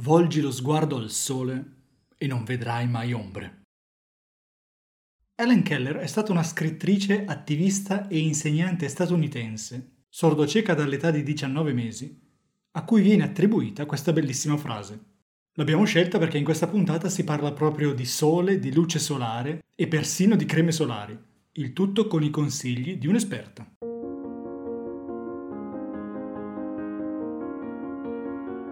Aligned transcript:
Volgi 0.00 0.42
lo 0.42 0.50
sguardo 0.50 0.98
al 0.98 1.08
sole 1.10 1.72
e 2.18 2.26
non 2.26 2.44
vedrai 2.44 2.86
mai 2.86 3.14
ombre. 3.14 3.62
Helen 5.34 5.62
Keller 5.62 5.96
è 5.96 6.06
stata 6.06 6.32
una 6.32 6.42
scrittrice, 6.42 7.24
attivista 7.24 8.06
e 8.08 8.18
insegnante 8.18 8.88
statunitense, 8.88 10.02
sordocieca 10.10 10.74
dall'età 10.74 11.10
di 11.10 11.22
19 11.22 11.72
mesi, 11.72 12.14
a 12.72 12.84
cui 12.84 13.00
viene 13.00 13.22
attribuita 13.22 13.86
questa 13.86 14.12
bellissima 14.12 14.58
frase. 14.58 15.00
L'abbiamo 15.54 15.86
scelta 15.86 16.18
perché 16.18 16.36
in 16.36 16.44
questa 16.44 16.66
puntata 16.66 17.08
si 17.08 17.24
parla 17.24 17.52
proprio 17.52 17.94
di 17.94 18.04
sole, 18.04 18.58
di 18.58 18.74
luce 18.74 18.98
solare 18.98 19.64
e 19.74 19.88
persino 19.88 20.36
di 20.36 20.44
creme 20.44 20.72
solari, 20.72 21.18
il 21.52 21.72
tutto 21.72 22.06
con 22.06 22.22
i 22.22 22.28
consigli 22.28 22.98
di 22.98 23.06
un'esperta. 23.06 23.66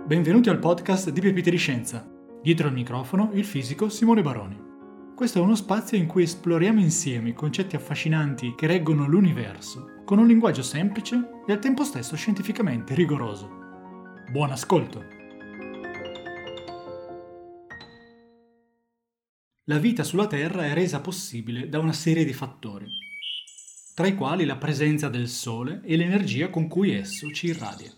Benvenuti 0.06 0.50
al 0.50 0.58
podcast 0.58 1.08
di 1.08 1.20
Pepite 1.22 1.50
di 1.50 1.56
Scienza. 1.56 2.06
Dietro 2.42 2.68
al 2.68 2.74
microfono 2.74 3.30
il 3.32 3.46
fisico 3.46 3.88
Simone 3.88 4.20
Baroni. 4.20 4.54
Questo 5.16 5.38
è 5.38 5.40
uno 5.40 5.54
spazio 5.54 5.96
in 5.96 6.04
cui 6.04 6.24
esploriamo 6.24 6.78
insieme 6.78 7.30
i 7.30 7.32
concetti 7.32 7.74
affascinanti 7.74 8.54
che 8.54 8.66
reggono 8.66 9.08
l'universo, 9.08 10.02
con 10.04 10.18
un 10.18 10.26
linguaggio 10.26 10.60
semplice 10.60 11.16
e 11.46 11.52
al 11.54 11.58
tempo 11.58 11.84
stesso 11.84 12.16
scientificamente 12.16 12.94
rigoroso. 12.94 13.48
Buon 14.30 14.50
ascolto! 14.50 15.02
La 19.64 19.78
vita 19.78 20.02
sulla 20.02 20.26
Terra 20.26 20.66
è 20.66 20.74
resa 20.74 21.00
possibile 21.00 21.70
da 21.70 21.78
una 21.78 21.94
serie 21.94 22.26
di 22.26 22.34
fattori, 22.34 22.88
tra 23.94 24.06
i 24.06 24.14
quali 24.14 24.44
la 24.44 24.58
presenza 24.58 25.08
del 25.08 25.28
Sole 25.28 25.80
e 25.82 25.96
l'energia 25.96 26.50
con 26.50 26.68
cui 26.68 26.92
esso 26.92 27.30
ci 27.30 27.46
irradia. 27.46 27.90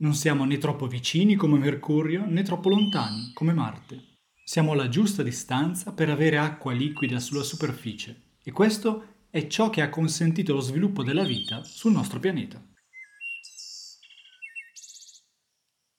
Non 0.00 0.14
siamo 0.14 0.46
né 0.46 0.56
troppo 0.56 0.86
vicini 0.86 1.34
come 1.34 1.58
Mercurio 1.58 2.24
né 2.24 2.42
troppo 2.42 2.70
lontani 2.70 3.32
come 3.34 3.52
Marte. 3.52 4.16
Siamo 4.42 4.72
alla 4.72 4.88
giusta 4.88 5.22
distanza 5.22 5.92
per 5.92 6.08
avere 6.08 6.38
acqua 6.38 6.72
liquida 6.72 7.20
sulla 7.20 7.42
superficie 7.42 8.38
e 8.42 8.50
questo 8.50 9.26
è 9.28 9.46
ciò 9.46 9.68
che 9.68 9.82
ha 9.82 9.90
consentito 9.90 10.54
lo 10.54 10.60
sviluppo 10.60 11.02
della 11.02 11.24
vita 11.24 11.62
sul 11.64 11.92
nostro 11.92 12.18
pianeta. 12.18 12.66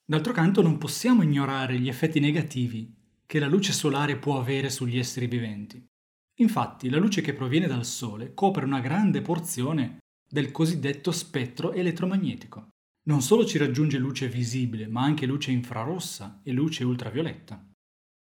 D'altro 0.04 0.34
canto 0.34 0.64
non 0.64 0.80
possiamo 0.80 1.22
ignorare 1.22 1.80
gli 1.80 1.88
effetti 1.88 2.20
negativi 2.20 2.92
che 3.28 3.38
la 3.38 3.48
luce 3.48 3.72
solare 3.72 4.18
può 4.18 4.40
avere 4.40 4.72
sugli 4.72 4.98
esseri 4.98 5.28
viventi. 5.28 5.80
Infatti 6.40 6.90
la 6.90 6.98
luce 6.98 7.22
che 7.22 7.34
proviene 7.34 7.68
dal 7.68 7.86
Sole 7.86 8.34
copre 8.34 8.66
una 8.66 8.80
grande 8.80 9.22
porzione 9.22 10.00
del 10.28 10.52
cosiddetto 10.52 11.12
spettro 11.12 11.72
elettromagnetico. 11.72 12.71
Non 13.04 13.22
solo 13.22 13.46
ci 13.46 13.58
raggiunge 13.58 13.98
luce 13.98 14.28
visibile, 14.28 14.88
ma 14.88 15.02
anche 15.02 15.26
luce 15.26 15.52
infrarossa 15.52 16.42
e 16.44 16.52
luce 16.52 16.84
ultravioletta. 16.84 17.66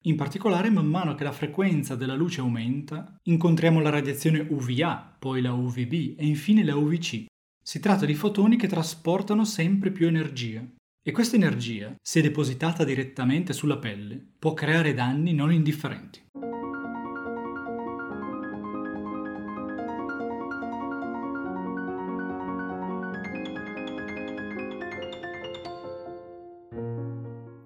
In 0.04 0.16
particolare, 0.16 0.70
man 0.70 0.86
mano 0.86 1.16
che 1.16 1.24
la 1.24 1.32
frequenza 1.32 1.96
della 1.96 2.14
luce 2.14 2.42
aumenta, 2.42 3.16
incontriamo 3.24 3.80
la 3.80 3.90
radiazione 3.90 4.46
UVA, 4.48 5.16
poi 5.18 5.42
la 5.42 5.54
UVB 5.54 6.16
e 6.18 6.26
infine 6.26 6.64
la 6.64 6.76
UVC. 6.76 7.26
Si 7.64 7.80
tratta 7.80 8.06
di 8.06 8.14
fotoni 8.14 8.58
che 8.58 8.68
trasportano 8.68 9.46
sempre 9.46 9.92
più 9.92 10.08
energia. 10.08 10.64
E 11.02 11.12
questa 11.12 11.36
energia, 11.36 11.96
se 12.02 12.22
depositata 12.22 12.84
direttamente 12.84 13.54
sulla 13.54 13.78
pelle, 13.78 14.24
può 14.38 14.54
creare 14.54 14.94
danni 14.94 15.34
non 15.34 15.52
indifferenti. 15.52 16.25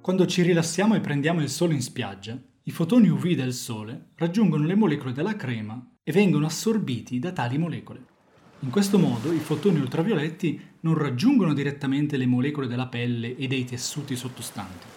Quando 0.09 0.25
ci 0.25 0.41
rilassiamo 0.41 0.95
e 0.95 1.01
prendiamo 1.01 1.39
il 1.39 1.49
sole 1.49 1.75
in 1.75 1.83
spiaggia, 1.83 2.35
i 2.63 2.71
fotoni 2.71 3.09
UV 3.09 3.33
del 3.33 3.53
sole 3.53 4.13
raggiungono 4.15 4.65
le 4.65 4.73
molecole 4.73 5.13
della 5.13 5.35
crema 5.35 5.97
e 6.01 6.11
vengono 6.11 6.47
assorbiti 6.47 7.19
da 7.19 7.31
tali 7.31 7.59
molecole. 7.59 8.05
In 8.61 8.71
questo 8.71 8.97
modo 8.97 9.31
i 9.31 9.37
fotoni 9.37 9.77
ultravioletti 9.77 10.59
non 10.79 10.97
raggiungono 10.97 11.53
direttamente 11.53 12.17
le 12.17 12.25
molecole 12.25 12.65
della 12.65 12.87
pelle 12.87 13.35
e 13.35 13.45
dei 13.45 13.65
tessuti 13.65 14.15
sottostanti. 14.15 14.87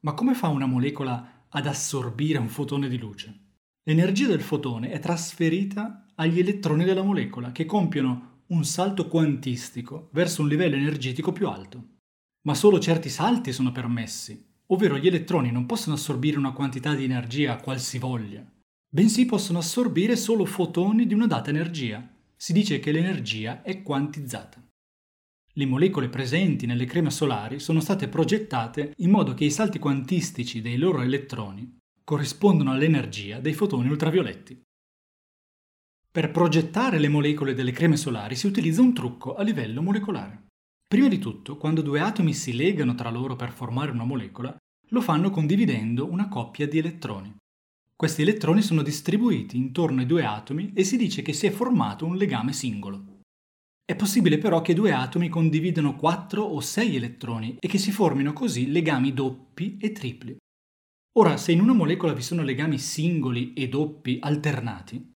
Ma 0.00 0.12
come 0.12 0.34
fa 0.34 0.48
una 0.48 0.66
molecola 0.66 1.46
ad 1.48 1.66
assorbire 1.66 2.36
un 2.36 2.48
fotone 2.48 2.86
di 2.86 2.98
luce? 2.98 3.44
L'energia 3.84 4.26
del 4.26 4.42
fotone 4.42 4.90
è 4.90 4.98
trasferita 4.98 6.04
agli 6.16 6.38
elettroni 6.38 6.84
della 6.84 7.02
molecola 7.02 7.50
che 7.50 7.64
compiono 7.64 8.31
un 8.52 8.64
salto 8.66 9.08
quantistico 9.08 10.10
verso 10.12 10.42
un 10.42 10.48
livello 10.48 10.76
energetico 10.76 11.32
più 11.32 11.48
alto. 11.48 11.96
Ma 12.42 12.54
solo 12.54 12.78
certi 12.78 13.08
salti 13.08 13.50
sono 13.50 13.72
permessi, 13.72 14.44
ovvero 14.66 14.98
gli 14.98 15.06
elettroni 15.06 15.50
non 15.50 15.64
possono 15.64 15.94
assorbire 15.94 16.36
una 16.36 16.52
quantità 16.52 16.94
di 16.94 17.04
energia 17.04 17.56
qualsivoglia, 17.56 18.44
bensì 18.94 19.24
possono 19.24 19.58
assorbire 19.58 20.16
solo 20.16 20.44
fotoni 20.44 21.06
di 21.06 21.14
una 21.14 21.26
data 21.26 21.48
energia. 21.48 22.06
Si 22.36 22.52
dice 22.52 22.78
che 22.78 22.92
l'energia 22.92 23.62
è 23.62 23.82
quantizzata. 23.82 24.62
Le 25.54 25.66
molecole 25.66 26.08
presenti 26.08 26.66
nelle 26.66 26.84
creme 26.84 27.10
solari 27.10 27.58
sono 27.58 27.80
state 27.80 28.08
progettate 28.08 28.92
in 28.98 29.10
modo 29.10 29.32
che 29.32 29.44
i 29.44 29.50
salti 29.50 29.78
quantistici 29.78 30.60
dei 30.60 30.76
loro 30.76 31.00
elettroni 31.00 31.78
corrispondono 32.04 32.72
all'energia 32.72 33.38
dei 33.38 33.54
fotoni 33.54 33.88
ultravioletti. 33.88 34.60
Per 36.12 36.30
progettare 36.30 36.98
le 36.98 37.08
molecole 37.08 37.54
delle 37.54 37.72
creme 37.72 37.96
solari 37.96 38.36
si 38.36 38.46
utilizza 38.46 38.82
un 38.82 38.92
trucco 38.92 39.34
a 39.34 39.42
livello 39.42 39.80
molecolare. 39.80 40.48
Prima 40.86 41.08
di 41.08 41.16
tutto, 41.16 41.56
quando 41.56 41.80
due 41.80 42.00
atomi 42.00 42.34
si 42.34 42.54
legano 42.54 42.94
tra 42.94 43.08
loro 43.08 43.34
per 43.34 43.50
formare 43.50 43.92
una 43.92 44.04
molecola, 44.04 44.54
lo 44.90 45.00
fanno 45.00 45.30
condividendo 45.30 46.06
una 46.06 46.28
coppia 46.28 46.68
di 46.68 46.76
elettroni. 46.76 47.34
Questi 47.96 48.20
elettroni 48.20 48.60
sono 48.60 48.82
distribuiti 48.82 49.56
intorno 49.56 50.00
ai 50.00 50.06
due 50.06 50.22
atomi 50.22 50.72
e 50.74 50.84
si 50.84 50.98
dice 50.98 51.22
che 51.22 51.32
si 51.32 51.46
è 51.46 51.50
formato 51.50 52.04
un 52.04 52.16
legame 52.16 52.52
singolo. 52.52 53.20
È 53.82 53.96
possibile 53.96 54.36
però 54.36 54.60
che 54.60 54.74
due 54.74 54.92
atomi 54.92 55.30
condividano 55.30 55.96
4 55.96 56.42
o 56.42 56.60
6 56.60 56.94
elettroni 56.94 57.56
e 57.58 57.66
che 57.66 57.78
si 57.78 57.90
formino 57.90 58.34
così 58.34 58.70
legami 58.70 59.14
doppi 59.14 59.78
e 59.80 59.92
tripli. 59.92 60.36
Ora, 61.16 61.38
se 61.38 61.52
in 61.52 61.62
una 61.62 61.72
molecola 61.72 62.12
vi 62.12 62.22
sono 62.22 62.42
legami 62.42 62.76
singoli 62.76 63.54
e 63.54 63.70
doppi 63.70 64.18
alternati, 64.20 65.10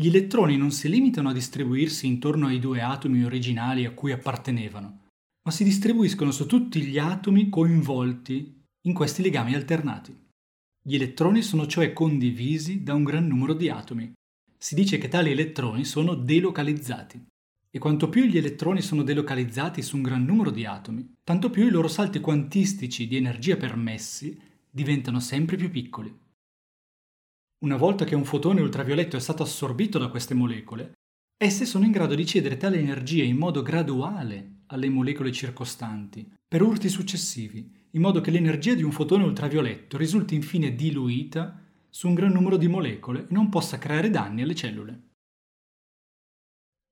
gli 0.00 0.06
elettroni 0.06 0.56
non 0.56 0.70
si 0.70 0.88
limitano 0.88 1.28
a 1.28 1.34
distribuirsi 1.34 2.06
intorno 2.06 2.46
ai 2.46 2.58
due 2.58 2.80
atomi 2.80 3.22
originali 3.22 3.84
a 3.84 3.90
cui 3.90 4.12
appartenevano, 4.12 5.00
ma 5.42 5.50
si 5.50 5.62
distribuiscono 5.62 6.30
su 6.30 6.46
tutti 6.46 6.80
gli 6.80 6.96
atomi 6.96 7.50
coinvolti 7.50 8.62
in 8.86 8.94
questi 8.94 9.20
legami 9.20 9.54
alternati. 9.54 10.16
Gli 10.82 10.94
elettroni 10.94 11.42
sono 11.42 11.66
cioè 11.66 11.92
condivisi 11.92 12.82
da 12.82 12.94
un 12.94 13.04
gran 13.04 13.26
numero 13.26 13.52
di 13.52 13.68
atomi. 13.68 14.10
Si 14.56 14.74
dice 14.74 14.96
che 14.96 15.08
tali 15.08 15.32
elettroni 15.32 15.84
sono 15.84 16.14
delocalizzati. 16.14 17.26
E 17.70 17.78
quanto 17.78 18.08
più 18.08 18.24
gli 18.24 18.38
elettroni 18.38 18.80
sono 18.80 19.02
delocalizzati 19.02 19.82
su 19.82 19.96
un 19.96 20.02
gran 20.02 20.24
numero 20.24 20.50
di 20.50 20.64
atomi, 20.64 21.16
tanto 21.22 21.50
più 21.50 21.66
i 21.66 21.70
loro 21.70 21.88
salti 21.88 22.20
quantistici 22.20 23.06
di 23.06 23.16
energia 23.16 23.58
permessi 23.58 24.34
diventano 24.70 25.20
sempre 25.20 25.58
più 25.58 25.70
piccoli. 25.70 26.28
Una 27.62 27.76
volta 27.76 28.06
che 28.06 28.14
un 28.14 28.24
fotone 28.24 28.62
ultravioletto 28.62 29.18
è 29.18 29.20
stato 29.20 29.42
assorbito 29.42 29.98
da 29.98 30.08
queste 30.08 30.32
molecole, 30.32 30.92
esse 31.36 31.66
sono 31.66 31.84
in 31.84 31.90
grado 31.90 32.14
di 32.14 32.24
cedere 32.24 32.56
tale 32.56 32.78
energia 32.78 33.22
in 33.22 33.36
modo 33.36 33.60
graduale 33.60 34.62
alle 34.68 34.88
molecole 34.88 35.30
circostanti, 35.30 36.26
per 36.48 36.62
urti 36.62 36.88
successivi, 36.88 37.70
in 37.90 38.00
modo 38.00 38.22
che 38.22 38.30
l'energia 38.30 38.72
di 38.72 38.82
un 38.82 38.92
fotone 38.92 39.24
ultravioletto 39.24 39.98
risulti 39.98 40.34
infine 40.34 40.74
diluita 40.74 41.62
su 41.90 42.08
un 42.08 42.14
gran 42.14 42.32
numero 42.32 42.56
di 42.56 42.66
molecole 42.66 43.24
e 43.24 43.26
non 43.28 43.50
possa 43.50 43.76
creare 43.76 44.08
danni 44.08 44.40
alle 44.40 44.54
cellule. 44.54 45.08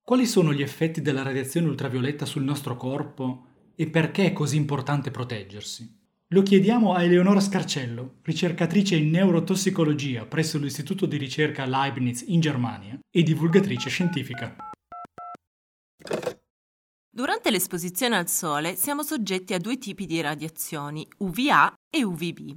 Quali 0.03 0.27
sono 0.27 0.53
gli 0.53 0.63
effetti 0.63 1.01
della 1.01 1.23
radiazione 1.23 1.69
ultravioletta 1.69 2.27
sul 2.27 2.43
nostro 2.43 2.77
corpo 2.77 3.73
e 3.75 3.89
perché 3.89 4.27
è 4.27 4.33
così 4.35 4.57
importante 4.57 5.11
proteggersi? 5.11 5.98
Lo 6.33 6.43
chiediamo 6.43 6.93
a 6.93 7.03
Eleonora 7.03 7.41
Scarcello, 7.41 8.17
ricercatrice 8.21 8.95
in 8.97 9.09
neurotossicologia 9.09 10.27
presso 10.27 10.59
l'Istituto 10.59 11.07
di 11.07 11.17
ricerca 11.17 11.65
Leibniz 11.65 12.23
in 12.27 12.41
Germania 12.41 12.99
e 13.11 13.23
divulgatrice 13.23 13.89
scientifica. 13.89 14.55
Durante 17.11 17.51
l'esposizione 17.51 18.19
al 18.19 18.29
sole 18.29 18.75
siamo 18.75 19.03
soggetti 19.03 19.55
a 19.55 19.59
due 19.59 19.79
tipi 19.79 20.05
di 20.05 20.21
radiazioni, 20.21 21.09
UVA 21.17 21.73
e 21.89 22.05
UVB. 22.05 22.57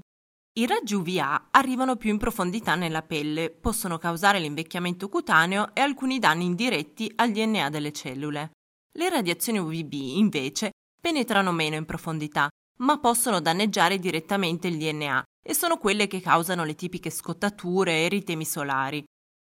I 0.59 0.67
raggi 0.67 0.93
UVA 0.93 1.47
arrivano 1.49 1.95
più 1.95 2.09
in 2.09 2.17
profondità 2.17 2.75
nella 2.75 3.03
pelle, 3.03 3.51
possono 3.51 3.97
causare 3.97 4.39
l'invecchiamento 4.39 5.07
cutaneo 5.07 5.73
e 5.73 5.79
alcuni 5.79 6.19
danni 6.19 6.43
indiretti 6.43 7.09
al 7.15 7.31
DNA 7.31 7.69
delle 7.69 7.93
cellule. 7.93 8.51
Le 8.97 9.09
radiazioni 9.09 9.59
UVB, 9.59 9.93
invece, 9.93 10.71
penetrano 10.99 11.53
meno 11.53 11.77
in 11.77 11.85
profondità 11.85 12.49
ma 12.81 12.99
possono 12.99 13.39
danneggiare 13.39 13.99
direttamente 13.99 14.67
il 14.67 14.77
DNA 14.77 15.23
e 15.43 15.53
sono 15.53 15.77
quelle 15.77 16.07
che 16.07 16.19
causano 16.19 16.63
le 16.63 16.75
tipiche 16.75 17.09
scottature 17.09 17.93
e 17.93 18.05
eritemi 18.05 18.45
solari. 18.45 19.03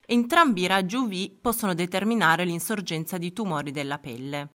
Entrambi 0.08 0.62
i 0.62 0.68
raggi 0.68 0.96
UV 0.96 1.40
possono 1.42 1.74
determinare 1.74 2.46
l'insorgenza 2.46 3.18
di 3.18 3.34
tumori 3.34 3.72
della 3.72 3.98
pelle. 3.98 4.50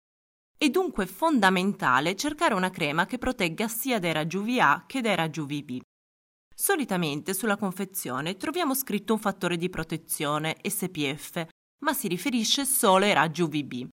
È 0.57 0.69
dunque 0.69 1.07
fondamentale 1.07 2.17
cercare 2.17 2.55
una 2.55 2.71
crema 2.71 3.07
che 3.07 3.19
protegga 3.19 3.69
sia 3.69 3.99
dai 3.99 4.13
raggi 4.13 4.37
UVA 4.37 4.85
che 4.87 5.01
dai 5.01 5.15
raggi 5.15 5.41
UVB. 5.41 5.81
Solitamente 6.55 7.35
sulla 7.35 7.57
confezione 7.57 8.37
troviamo 8.37 8.75
scritto 8.75 9.13
un 9.13 9.21
fattore 9.21 9.57
di 9.57 9.71
protezione 9.71 10.57
SPF, 10.63 11.47
ma 11.85 11.93
si 11.95 12.09
riferisce 12.09 12.65
solo 12.65 13.05
ai 13.05 13.13
raggi 13.13 13.43
UVB. 13.43 13.89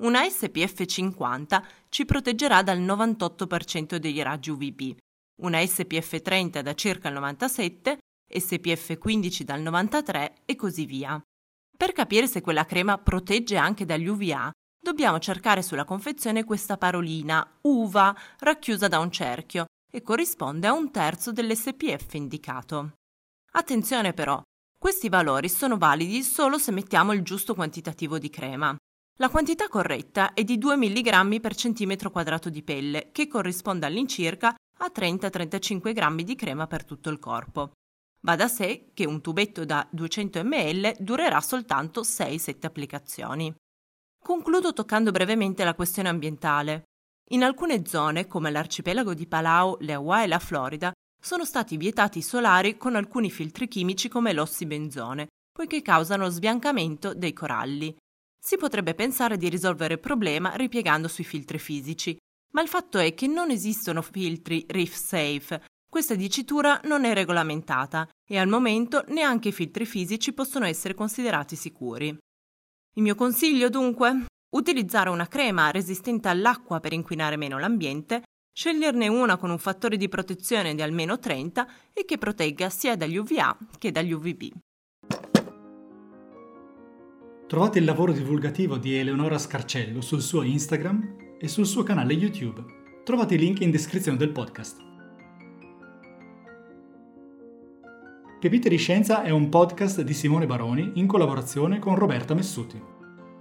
Una 0.00 0.28
SPF 0.28 0.84
50 0.84 1.66
ci 1.88 2.04
proteggerà 2.04 2.62
dal 2.62 2.78
98% 2.78 3.96
dei 3.96 4.22
raggi 4.22 4.50
UVB, 4.50 4.96
una 5.42 5.64
SPF 5.66 6.22
30 6.22 6.62
da 6.62 6.72
circa 6.74 7.08
il 7.08 7.14
97, 7.14 7.98
SPF 8.32 8.96
15 8.96 9.42
dal 9.42 9.60
93 9.60 10.42
e 10.44 10.54
così 10.54 10.84
via. 10.84 11.20
Per 11.76 11.92
capire 11.92 12.28
se 12.28 12.40
quella 12.40 12.64
crema 12.64 12.96
protegge 12.98 13.56
anche 13.56 13.84
dagli 13.84 14.06
UVA, 14.06 14.52
dobbiamo 14.80 15.18
cercare 15.18 15.62
sulla 15.62 15.84
confezione 15.84 16.44
questa 16.44 16.76
parolina 16.76 17.58
uva 17.62 18.16
racchiusa 18.38 18.86
da 18.86 19.00
un 19.00 19.10
cerchio 19.10 19.64
e 19.90 20.02
corrisponde 20.02 20.68
a 20.68 20.74
un 20.74 20.92
terzo 20.92 21.32
dell'SPF 21.32 22.14
indicato. 22.14 22.92
Attenzione 23.50 24.12
però, 24.12 24.40
questi 24.78 25.08
valori 25.08 25.48
sono 25.48 25.76
validi 25.76 26.22
solo 26.22 26.56
se 26.58 26.70
mettiamo 26.70 27.12
il 27.12 27.22
giusto 27.22 27.56
quantitativo 27.56 28.20
di 28.20 28.30
crema. 28.30 28.76
La 29.20 29.30
quantità 29.30 29.68
corretta 29.68 30.32
è 30.32 30.44
di 30.44 30.58
2 30.58 30.76
mg 30.76 31.40
per 31.40 31.56
centimetro 31.56 32.12
quadrato 32.12 32.50
di 32.50 32.62
pelle, 32.62 33.08
che 33.10 33.26
corrisponde 33.26 33.84
all'incirca 33.84 34.54
a 34.54 34.92
30-35 34.94 35.92
g 35.92 36.22
di 36.22 36.36
crema 36.36 36.68
per 36.68 36.84
tutto 36.84 37.10
il 37.10 37.18
corpo. 37.18 37.72
Va 38.20 38.36
da 38.36 38.46
sé 38.46 38.90
che 38.94 39.06
un 39.06 39.20
tubetto 39.20 39.64
da 39.64 39.84
200 39.90 40.44
ml 40.44 40.96
durerà 41.00 41.40
soltanto 41.40 42.02
6-7 42.02 42.66
applicazioni. 42.66 43.52
Concludo 44.24 44.72
toccando 44.72 45.10
brevemente 45.10 45.64
la 45.64 45.74
questione 45.74 46.08
ambientale. 46.08 46.84
In 47.30 47.42
alcune 47.42 47.84
zone, 47.86 48.28
come 48.28 48.52
l'arcipelago 48.52 49.14
di 49.14 49.26
Palau, 49.26 49.78
le 49.80 49.94
Hawaii 49.94 50.26
e 50.26 50.28
la 50.28 50.38
Florida, 50.38 50.92
sono 51.20 51.44
stati 51.44 51.76
vietati 51.76 52.18
i 52.18 52.22
solari 52.22 52.76
con 52.76 52.94
alcuni 52.94 53.32
filtri 53.32 53.66
chimici 53.66 54.08
come 54.08 54.32
l'ossibenzone, 54.32 55.26
poiché 55.50 55.82
causano 55.82 56.28
sbiancamento 56.28 57.14
dei 57.14 57.32
coralli. 57.32 57.96
Si 58.38 58.56
potrebbe 58.56 58.94
pensare 58.94 59.36
di 59.36 59.48
risolvere 59.48 59.94
il 59.94 60.00
problema 60.00 60.54
ripiegando 60.54 61.08
sui 61.08 61.24
filtri 61.24 61.58
fisici, 61.58 62.16
ma 62.52 62.62
il 62.62 62.68
fatto 62.68 62.98
è 62.98 63.12
che 63.14 63.26
non 63.26 63.50
esistono 63.50 64.00
filtri 64.00 64.64
reef 64.68 64.94
safe. 64.94 65.62
Questa 65.88 66.14
dicitura 66.14 66.80
non 66.84 67.04
è 67.04 67.14
regolamentata 67.14 68.08
e 68.26 68.38
al 68.38 68.48
momento 68.48 69.04
neanche 69.08 69.48
i 69.48 69.52
filtri 69.52 69.86
fisici 69.86 70.32
possono 70.32 70.66
essere 70.66 70.94
considerati 70.94 71.56
sicuri. 71.56 72.08
Il 72.08 73.02
mio 73.02 73.14
consiglio 73.14 73.68
dunque? 73.68 74.26
Utilizzare 74.50 75.10
una 75.10 75.28
crema 75.28 75.70
resistente 75.70 76.28
all'acqua 76.28 76.80
per 76.80 76.92
inquinare 76.92 77.36
meno 77.36 77.58
l'ambiente, 77.58 78.22
sceglierne 78.52 79.08
una 79.08 79.36
con 79.36 79.50
un 79.50 79.58
fattore 79.58 79.96
di 79.96 80.08
protezione 80.08 80.74
di 80.74 80.82
almeno 80.82 81.18
30 81.18 81.68
e 81.92 82.04
che 82.04 82.18
protegga 82.18 82.70
sia 82.70 82.96
dagli 82.96 83.16
UVA 83.16 83.56
che 83.78 83.92
dagli 83.92 84.12
UVB. 84.12 84.52
Trovate 87.48 87.78
il 87.78 87.86
lavoro 87.86 88.12
divulgativo 88.12 88.76
di 88.76 88.94
Eleonora 88.94 89.38
Scarcello 89.38 90.02
sul 90.02 90.20
suo 90.20 90.42
Instagram 90.42 91.36
e 91.38 91.48
sul 91.48 91.64
suo 91.64 91.82
canale 91.82 92.12
YouTube. 92.12 92.62
Trovate 93.04 93.36
i 93.36 93.38
link 93.38 93.62
in 93.62 93.70
descrizione 93.70 94.18
del 94.18 94.32
podcast. 94.32 94.76
Pepite 98.38 98.68
di 98.68 98.76
Scienza 98.76 99.22
è 99.22 99.30
un 99.30 99.48
podcast 99.48 100.02
di 100.02 100.12
Simone 100.12 100.44
Baroni 100.44 100.90
in 100.96 101.06
collaborazione 101.06 101.78
con 101.78 101.94
Roberta 101.94 102.34
Messuti. 102.34 102.78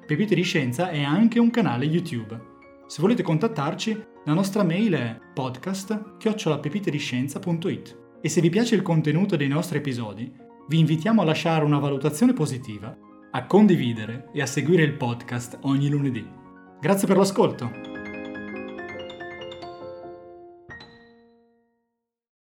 Pepite 0.05 0.35
di 0.35 0.43
Scienza 0.43 0.89
è 0.89 1.03
anche 1.03 1.39
un 1.39 1.51
canale 1.51 1.83
YouTube. 1.83 2.39
Se 2.87 3.01
volete 3.01 3.23
contattarci, 3.23 4.05
la 4.23 4.33
nostra 4.33 4.63
mail 4.63 4.93
è 4.93 5.19
podcast-pepitediscienza.it 5.33 7.97
e 8.21 8.29
se 8.29 8.39
vi 8.39 8.49
piace 8.49 8.75
il 8.75 8.83
contenuto 8.83 9.35
dei 9.35 9.49
nostri 9.49 9.79
episodi, 9.79 10.31
vi 10.69 10.79
invitiamo 10.79 11.21
a 11.21 11.25
lasciare 11.25 11.65
una 11.65 11.79
valutazione 11.79 12.31
positiva, 12.31 12.97
a 13.31 13.45
condividere 13.45 14.29
e 14.33 14.41
a 14.41 14.45
seguire 14.45 14.83
il 14.83 14.93
podcast 14.93 15.59
ogni 15.61 15.89
lunedì. 15.89 16.25
Grazie 16.79 17.07
per 17.07 17.17
l'ascolto! 17.17 17.86